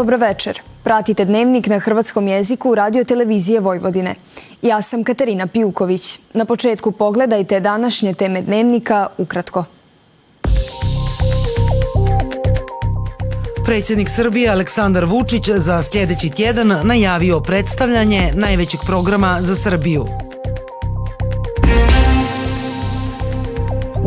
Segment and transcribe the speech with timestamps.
[0.00, 0.60] Dobro večer.
[0.84, 4.14] Pratite dnevnik na hrvatskom jeziku Radio Televizije Vojvodine.
[4.62, 6.18] Ja sam Katarina Pijuković.
[6.34, 9.64] Na početku pogledajte današnje teme dnevnika ukratko.
[13.64, 20.06] Predsjednik Srbije Aleksandar Vučić za sljedeći tjedan najavio predstavljanje najvećeg programa za Srbiju.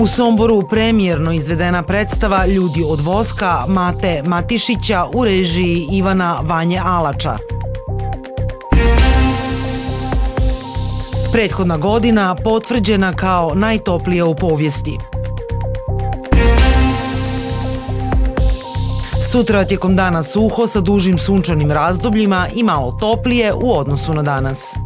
[0.04, 7.38] U Somboru premijerno izvedena predstava Ljudi od voska Mate Matišića u režiji Ivana Vanje Alača.
[11.32, 14.98] Prethodna godina potvrđena kao najtoplija u povijesti.
[19.32, 24.83] Sutra tijekom dana suho sa dužim sunčanim razdobljima i malo toplije u odnosu na danas.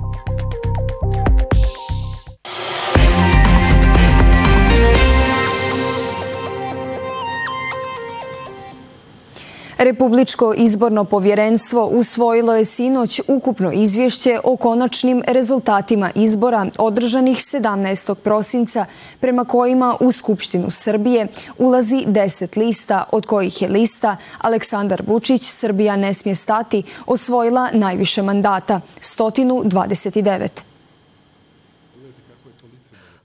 [9.88, 18.14] Republičko izborno povjerenstvo usvojilo je sinoć ukupno izvješće o konačnim rezultatima izbora održanih 17.
[18.14, 18.86] prosinca
[19.20, 25.96] prema kojima u Skupštinu Srbije ulazi 10 lista, od kojih je lista Aleksandar Vučić, Srbija
[25.96, 30.67] ne smije stati, osvojila najviše mandata, 129.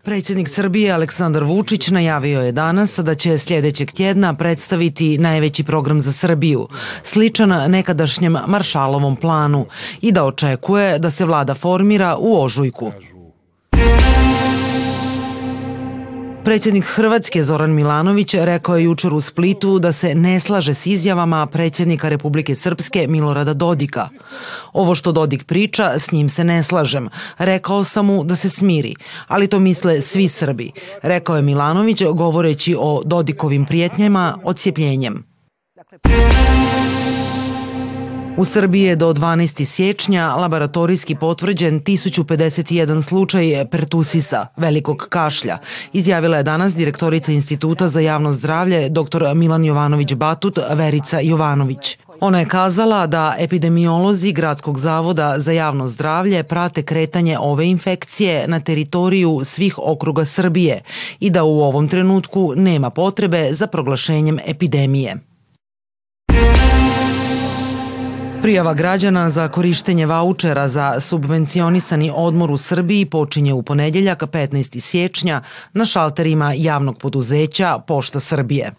[0.04, 6.12] Predsjednik Srbije Aleksandar Vučić najavio je danas da će sljedećeg tjedna predstaviti najveći program za
[6.12, 6.68] Srbiju,
[7.02, 9.66] sličan nekadašnjem Maršalovom planu
[10.00, 12.92] i da očekuje da se vlada formira u ožujku.
[16.44, 21.46] Predsjednik Hrvatske Zoran Milanović rekao je jučer u Splitu da se ne slaže s izjavama
[21.46, 24.08] predsjednika Republike Srpske Milorada Dodika.
[24.72, 27.08] Ovo što Dodik priča, s njim se ne slažem.
[27.38, 28.94] Rekao sam mu da se smiri,
[29.28, 30.70] ali to misle svi Srbi,
[31.02, 35.24] rekao je Milanović govoreći o Dodikovim prijetnjama odcijepljenjem.
[35.76, 35.98] Dakle,
[38.36, 39.64] U Srbiji je do 12.
[39.64, 45.58] siječnja laboratorijski potvrđen 1051 slučaj pertusisa, velikog kašlja,
[45.92, 49.34] izjavila je danas direktorica Instituta za javno zdravlje dr.
[49.34, 51.98] Milan Jovanović Batut Verica Jovanović.
[52.20, 58.60] Ona je kazala da epidemiolozi Gradskog zavoda za javno zdravlje prate kretanje ove infekcije na
[58.60, 60.80] teritoriju svih okruga Srbije
[61.20, 65.31] i da u ovom trenutku nema potrebe za proglašenjem epidemije.
[68.42, 74.80] Prijava građana za korištenje vaučera za subvencionisani odmor u Srbiji počinje u ponedjeljak 15.
[74.80, 75.42] siječnja
[75.72, 78.72] na šalterima javnog poduzeća Pošta Srbije.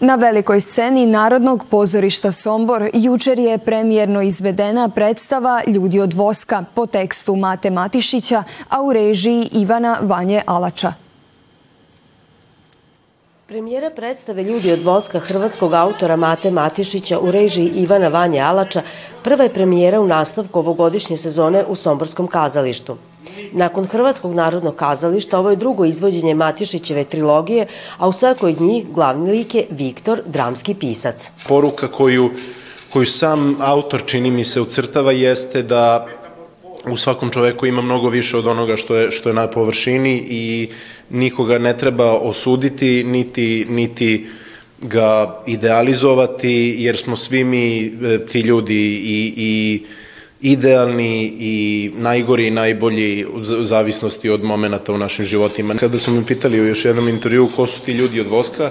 [0.00, 6.86] Na velikoj sceni Narodnog pozorišta Sombor jučer je premijerno izvedena predstava Ljudi od voska po
[6.86, 11.03] tekstu Mate Matišića, a u režiji Ivana Vanje Alača.
[13.54, 18.82] Premijera predstave Ljudi od voska hrvatskog autora Mate Matišića u režiji Ivana Vanje Alača
[19.22, 22.96] prva je premijera u nastavku ovogodišnje sezone u Somborskom kazalištu.
[23.52, 27.66] Nakon Hrvatskog narodnog kazališta ovo je drugo izvođenje Matišićeve trilogije,
[27.98, 31.30] a u svakoj od njih glavni lik je Viktor, dramski pisac.
[31.48, 32.30] Poruka koju,
[32.92, 36.06] koju sam autor čini mi se ucrtava jeste da
[36.86, 40.68] u svakom čoveku ima mnogo više od onoga što je, što je na površini i
[41.10, 44.26] nikoga ne treba osuditi, niti, niti
[44.80, 49.82] ga idealizovati, jer smo svi mi e, ti ljudi i, i
[50.40, 55.74] idealni i najgori i najbolji u zavisnosti od momenta u našim životima.
[55.74, 58.70] Kada su me pitali u još jednom intervju ko su ti ljudi od voska,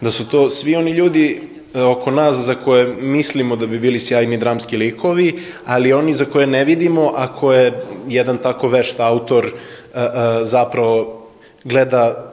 [0.00, 1.40] da su to svi oni ljudi
[1.74, 6.46] oko nas za koje mislimo da bi bili sjajni dramski likovi, ali oni za koje
[6.46, 10.08] ne vidimo, a koje jedan tako vešt autor e, e,
[10.42, 11.26] zapravo
[11.64, 12.32] gleda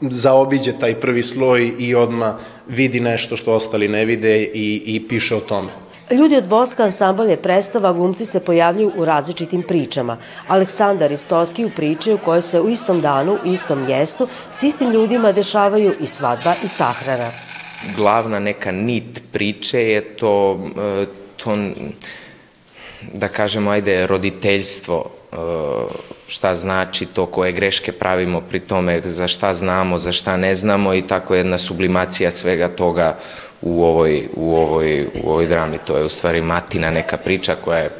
[0.00, 2.36] zaobiđe taj prvi sloj i odma
[2.68, 5.68] vidi nešto što ostali ne vide i, i piše o tome.
[6.10, 10.16] Ljudi od Voska ansambal je predstava, glumci se pojavljuju u različitim pričama.
[10.46, 15.32] Aleksandar Istoski u priči u kojoj se u istom danu, istom mjestu, s istim ljudima
[15.32, 17.47] dešavaju i svadba i sahrana
[17.96, 21.56] glavna neka nit priče je to, e, to
[23.12, 25.36] da kažemo, ajde, roditeljstvo, e,
[26.26, 30.94] šta znači to koje greške pravimo pri tome, za šta znamo, za šta ne znamo
[30.94, 33.16] i tako jedna sublimacija svega toga
[33.62, 35.78] u ovoj, u ovoj, u ovoj drami.
[35.86, 37.90] To je u stvari matina neka priča koja je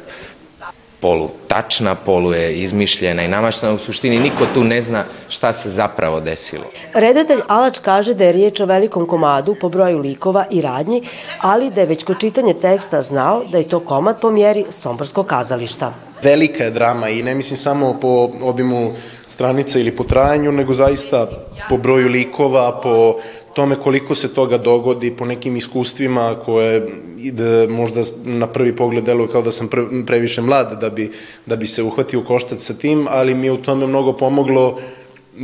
[1.01, 3.71] polu tačna, polu je izmišljena i namašna.
[3.71, 6.63] U suštini niko tu ne zna šta se zapravo desilo.
[6.93, 11.03] Redatelj Alač kaže da je riječ o velikom komadu po broju likova i radnji,
[11.41, 15.25] ali da je već kod čitanja teksta znao da je to komad po mjeri Somborskog
[15.25, 15.93] kazališta.
[16.23, 18.93] Velika je drama i ne mislim samo po obimu
[19.27, 21.27] stranica ili po trajanju, nego zaista
[21.69, 23.15] po broju likova, po
[23.53, 26.87] tome koliko se toga dogodi, po nekim iskustvima koje
[27.31, 29.69] da možda na prvi pogled deluje kao da sam
[30.05, 31.11] previše mlad da bi,
[31.45, 34.79] da bi se uhvatio koštac sa tim, ali mi je u tome mnogo pomoglo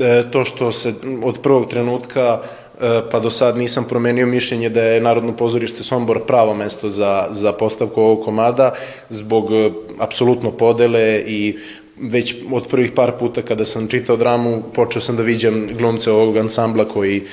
[0.02, 0.94] e, to što se
[1.24, 2.42] od prvog trenutka
[2.82, 7.28] e, pa do sad nisam promenio mišljenje da je Narodno pozorište Sombor pravo mesto za,
[7.30, 8.74] za postavku ovog komada
[9.10, 11.58] zbog e, apsolutno podele i
[12.02, 16.38] već od prvih par puta kada sam čitao dramu počeo sam da viđam glumce ovog
[16.38, 17.24] ansambla koji,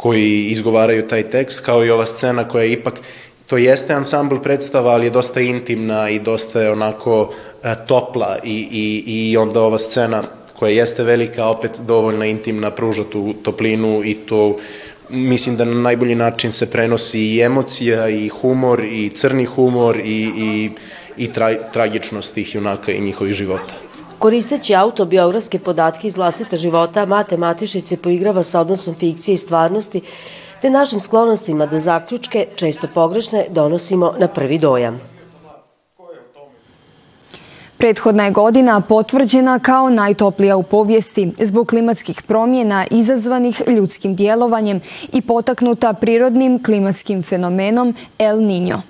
[0.00, 2.94] koji izgovaraju taj tekst, kao i ova scena koja je ipak,
[3.46, 7.32] to jeste ansambl predstava, ali je dosta intimna i dosta je onako
[7.62, 10.22] e, topla i, i, i onda ova scena
[10.58, 14.56] koja jeste velika, opet dovoljno intimna, pruža tu toplinu i to
[15.10, 20.30] mislim da na najbolji način se prenosi i emocija i humor i crni humor i,
[20.36, 20.70] i,
[21.16, 23.89] i tra, tragičnost tih junaka i njihovih života.
[24.20, 30.00] Koristeći autobiografske podatke iz vlastita života, Mate Matišić se poigrava sa odnosom fikcije i stvarnosti,
[30.62, 35.00] te našim sklonostima da zaključke, često pogrešne, donosimo na prvi dojam.
[37.76, 44.80] Prethodna je godina potvrđena kao najtoplija u povijesti zbog klimatskih promjena izazvanih ljudskim djelovanjem
[45.12, 48.80] i potaknuta prirodnim klimatskim fenomenom El Niño.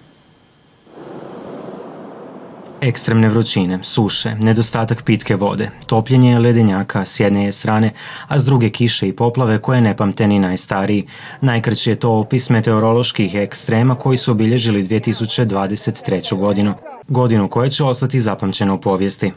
[2.80, 7.92] Ekstremne vrućine, suše, nedostatak pitke vode, topljenje ledenjaka s jedne je strane,
[8.28, 11.06] a s druge kiše i poplave koje ne pamte ni najstariji.
[11.40, 16.38] Najkraći je to opis meteoroloških ekstrema koji su obilježili 2023.
[16.38, 16.74] godinu,
[17.08, 19.32] godinu koja će ostati zapamćena u povijesti.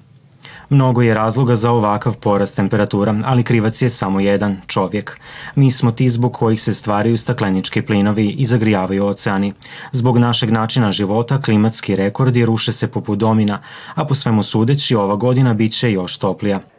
[0.69, 5.19] Mnogo je razloga za ovakav porast temperatura, ali krivac je samo jedan, čovjek.
[5.55, 9.53] Mi smo ti zbog kojih se stvaraju staklenički plinovi i zagrijavaju oceani.
[9.91, 13.61] Zbog našeg načina života klimatski rekordi ruše se poput domina,
[13.95, 16.72] a po svemu sudeći ova godina bit će još toplija.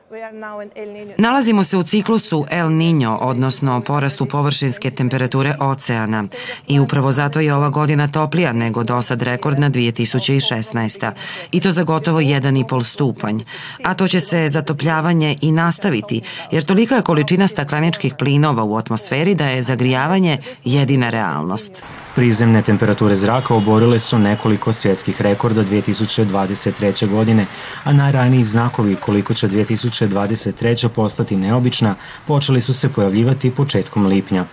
[1.18, 6.24] Nalazimo se u ciklusu El Niño, odnosno porastu površinske temperature oceana
[6.66, 11.12] i upravo zato je ova godina toplija nego dosad rekordna 2016.
[11.52, 13.40] I to za gotovo 1,5 stupanj.
[13.84, 16.20] A to će se zatopljavanje i nastaviti,
[16.50, 21.84] jer tolika je količina stakleničkih plinova u atmosferi da je zagrijavanje jedina realnost.
[22.14, 27.10] Prizemne temperature zraka oborile su nekoliko svjetskih rekorda 2023.
[27.10, 27.46] godine,
[27.84, 30.88] a najraniji znakovi koliko će 2023.
[30.88, 31.94] postati neobična
[32.26, 34.44] počeli su se pojavljivati početkom lipnja.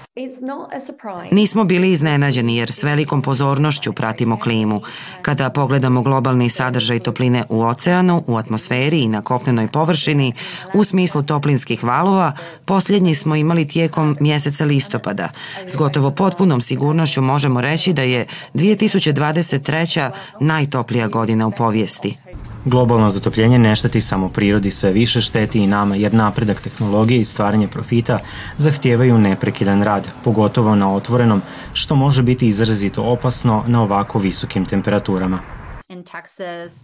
[1.31, 4.81] Nismo bili iznenađeni jer s velikom pozornošću pratimo klimu.
[5.21, 10.33] Kada pogledamo globalni sadržaj topline u oceanu, u atmosferi i na kopnenoj površini,
[10.73, 12.33] u smislu toplinskih valova,
[12.65, 15.29] posljednji smo imali tijekom mjeseca listopada.
[15.67, 20.11] S gotovo potpunom sigurnošću možemo reći da je 2023.
[20.39, 22.17] najtoplija godina u povijesti.
[22.65, 27.23] Globalno zatopljenje ne šteti samo prirodi, sve više šteti i nama, jer napredak tehnologije i
[27.23, 28.19] stvaranje profita
[28.57, 31.41] zahtijevaju neprekidan rad, pogotovo na otvorenom,
[31.73, 35.39] što može biti izrazito opasno na ovako visokim temperaturama.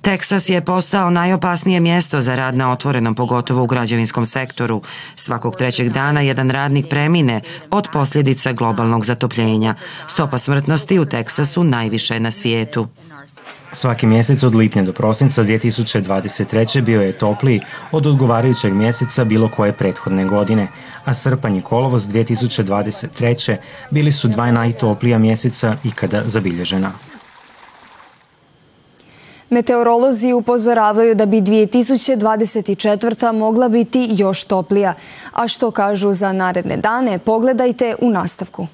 [0.01, 4.81] Teksas je postao najopasnije mjesto za rad na otvorenom, pogotovo u građevinskom sektoru.
[5.15, 9.75] Svakog trećeg dana jedan radnik premine od posljedica globalnog zatopljenja.
[10.07, 12.87] Stopa smrtnosti u Teksasu najviše je na svijetu.
[13.71, 16.81] Svaki mjesec od lipnja do prosinca 2023.
[16.81, 20.67] bio je topliji od odgovarajućeg mjeseca bilo koje prethodne godine,
[21.05, 23.57] a srpanj i kolovoz 2023.
[23.91, 26.91] bili su dva najtoplija mjeseca ikada zabilježena.
[29.49, 33.31] Meteorolozi upozoravaju da bi 2024.
[33.33, 34.93] mogla biti još toplija.
[35.33, 38.67] A što kažu za naredne dane, pogledajte u nastavku.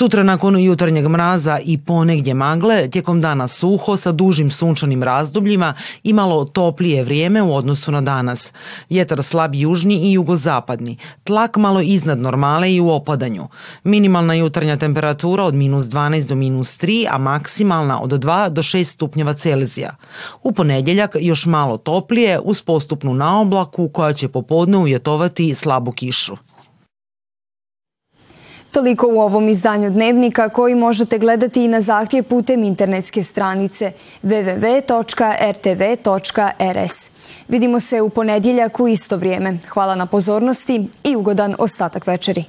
[0.00, 6.12] Sutra nakon jutarnjeg mraza i ponegdje magle, tijekom dana suho sa dužim sunčanim razdobljima i
[6.12, 8.52] malo toplije vrijeme u odnosu na danas.
[8.90, 13.48] Vjetar slab južni i jugozapadni, tlak malo iznad normale i u opadanju.
[13.84, 18.84] Minimalna jutarnja temperatura od minus 12 do minus 3, a maksimalna od 2 do 6
[18.84, 19.96] stupnjeva Celzija.
[20.42, 26.36] U ponedjeljak još malo toplije uz postupnu naoblaku koja će popodne uvjetovati slabu kišu.
[28.72, 34.90] Toliko u ovom izdanju Dnevnika koji možete gledati i na zahtjev putem internetske stranice www.rtv.rs.
[37.48, 39.58] Vidimo se u ponedjeljak u isto vrijeme.
[39.68, 42.44] Hvala na pozornosti i ugodan ostatak večeri.